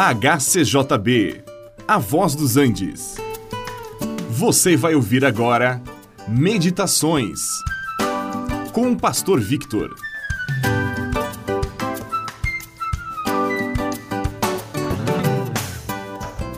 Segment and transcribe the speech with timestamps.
[0.00, 1.42] HCJB,
[1.88, 3.16] A Voz dos Andes.
[4.30, 5.82] Você vai ouvir agora
[6.28, 7.40] Meditações
[8.72, 9.92] com o Pastor Victor.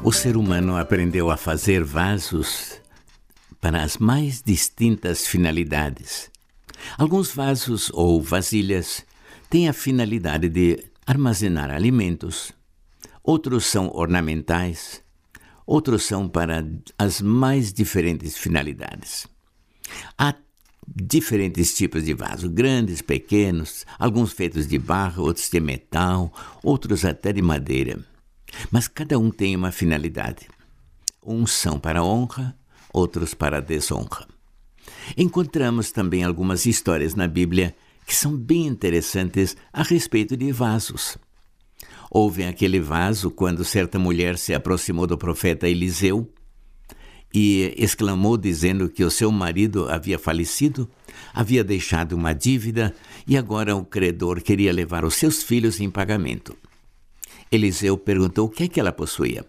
[0.04, 2.78] O ser humano aprendeu a fazer vasos
[3.58, 6.30] para as mais distintas finalidades.
[6.98, 9.02] Alguns vasos ou vasilhas
[9.48, 12.52] têm a finalidade de armazenar alimentos,
[13.22, 15.02] outros são ornamentais,
[15.66, 16.64] outros são para
[16.98, 19.26] as mais diferentes finalidades.
[20.18, 20.34] Há
[20.86, 27.32] diferentes tipos de vaso, grandes, pequenos, alguns feitos de barro, outros de metal, outros até
[27.32, 27.98] de madeira.
[28.70, 30.48] Mas cada um tem uma finalidade.
[31.24, 32.56] Uns são para honra,
[32.92, 34.26] outros para desonra.
[35.16, 37.74] Encontramos também algumas histórias na Bíblia
[38.06, 41.16] que são bem interessantes a respeito de vasos.
[42.10, 46.28] Houve aquele vaso quando certa mulher se aproximou do profeta Eliseu
[47.32, 50.90] e exclamou dizendo que o seu marido havia falecido,
[51.32, 52.92] havia deixado uma dívida
[53.26, 56.56] e agora o credor queria levar os seus filhos em pagamento.
[57.52, 59.44] Eliseu perguntou o que é que ela possuía.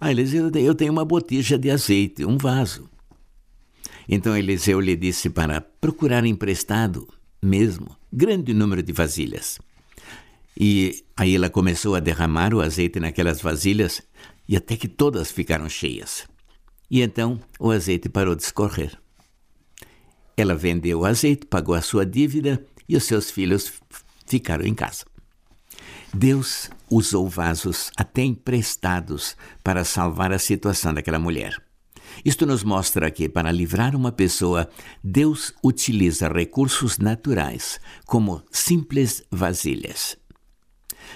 [0.00, 2.90] Ah, Eliseu, eu tenho uma botija de azeite, um vaso.
[4.08, 7.06] Então Eliseu lhe disse para procurar emprestado
[7.40, 9.60] mesmo grande número de vasilhas.
[10.58, 14.02] E aí ela começou a derramar o azeite naquelas vasilhas
[14.48, 16.26] e até que todas ficaram cheias.
[16.90, 18.96] E então o azeite parou de escorrer.
[20.36, 23.72] Ela vendeu o azeite, pagou a sua dívida e os seus filhos
[24.26, 25.04] ficaram em casa.
[26.12, 31.60] Deus usou vasos até emprestados para salvar a situação daquela mulher.
[32.24, 34.68] Isto nos mostra que, para livrar uma pessoa,
[35.02, 40.16] Deus utiliza recursos naturais, como simples vasilhas.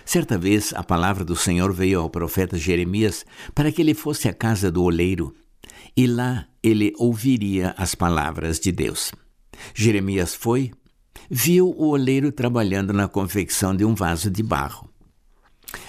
[0.05, 3.25] Certa vez, a palavra do Senhor veio ao profeta Jeremias
[3.55, 5.35] para que ele fosse à casa do oleiro,
[5.97, 9.13] e lá ele ouviria as palavras de Deus.
[9.75, 10.71] Jeremias foi,
[11.31, 14.89] viu o oleiro trabalhando na confecção de um vaso de barro.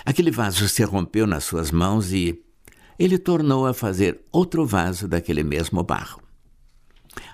[0.05, 2.41] Aquele vaso se rompeu nas suas mãos e
[2.97, 6.21] ele tornou a fazer outro vaso daquele mesmo barro.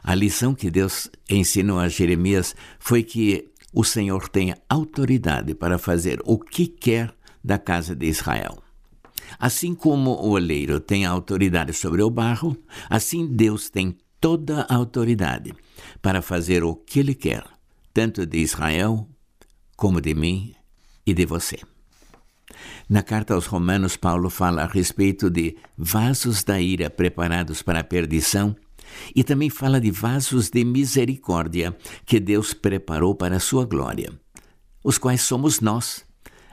[0.03, 6.22] A lição que Deus ensinou a Jeremias foi que o Senhor tem autoridade para fazer
[6.24, 7.13] o que quer
[7.44, 8.63] da casa de Israel.
[9.38, 12.56] Assim como o oleiro tem autoridade sobre o barro,
[12.90, 15.53] assim Deus tem toda a autoridade
[16.02, 17.44] para fazer o que Ele quer,
[17.94, 19.09] tanto de Israel
[19.75, 20.56] como de mim
[21.06, 21.59] e de você.
[22.88, 27.84] Na carta aos Romanos, Paulo fala a respeito de vasos da ira preparados para a
[27.84, 28.56] perdição
[29.16, 31.75] e também fala de vasos de misericórdia
[32.06, 34.12] que Deus preparou para a sua glória,
[34.84, 36.06] os quais somos nós,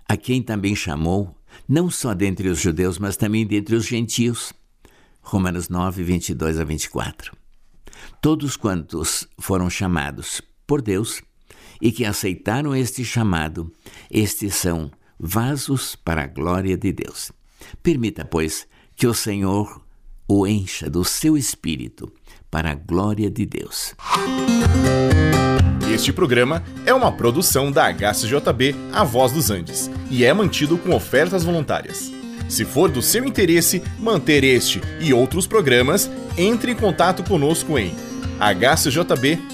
[0.09, 1.37] a quem também chamou,
[1.69, 4.53] não só dentre os judeus, mas também dentre os gentios.
[5.21, 7.37] Romanos 9, 22 a 24.
[8.21, 11.23] Todos quantos foram chamados por Deus
[11.81, 13.73] e que aceitaram este chamado,
[14.11, 17.33] estes são vasos para a glória de Deus.
[17.83, 18.67] Permita, pois,
[18.97, 19.83] que o Senhor
[20.35, 22.11] o encha do seu espírito
[22.51, 23.95] para a glória de Deus.
[25.93, 30.95] Este programa é uma produção da HCJB A Voz dos Andes e é mantido com
[30.95, 32.11] ofertas voluntárias.
[32.49, 37.95] Se for do seu interesse manter este e outros programas, entre em contato conosco em
[38.41, 39.53] hcjb.com.br.